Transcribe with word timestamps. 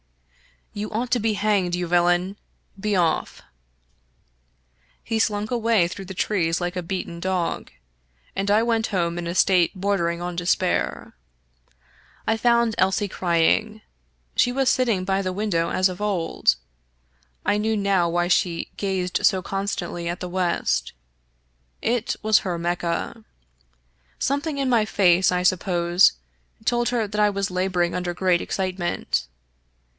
"You 0.81 0.89
ought 0.89 1.11
to 1.11 1.19
be 1.19 1.33
hanged, 1.33 1.75
you 1.75 1.85
villain. 1.85 2.37
Be 2.79 2.95
ofT 2.95 3.41
1" 3.43 3.47
He 5.03 5.19
slunk 5.19 5.51
away 5.51 5.87
through 5.87 6.05
the 6.05 6.15
trees 6.15 6.59
like 6.59 6.75
a 6.75 6.81
beaten 6.81 7.19
dog; 7.19 7.69
and 8.35 8.49
I 8.49 8.63
went 8.63 8.87
home 8.87 9.19
in 9.19 9.27
a 9.27 9.35
state 9.35 9.71
bordering 9.75 10.19
on 10.19 10.35
despair. 10.35 11.13
I 12.25 12.35
found 12.35 12.73
Elsie 12.79 13.09
crying. 13.09 13.81
She 14.35 14.51
was 14.51 14.69
sitting 14.71 15.03
by 15.03 15.21
the 15.21 15.33
window 15.33 15.69
as 15.69 15.87
of 15.87 16.01
old. 16.01 16.55
I 17.45 17.57
knew 17.57 17.77
now 17.77 18.09
why 18.09 18.27
she 18.27 18.71
gazed 18.77 19.19
so 19.23 19.43
constantly 19.43 20.07
at 20.07 20.19
the 20.19 20.29
west. 20.29 20.93
It 21.81 22.15
was 22.23 22.39
her 22.39 22.57
Mecca. 22.57 23.23
Something 24.17 24.57
in 24.57 24.69
my 24.69 24.85
face, 24.85 25.31
I 25.33 25.43
suppose, 25.43 26.13
told 26.65 26.89
her 26.89 27.07
that 27.07 27.21
I 27.21 27.29
was 27.29 27.51
laboring 27.51 27.93
under 27.93 28.13
great 28.15 28.41
excitement. 28.41 29.27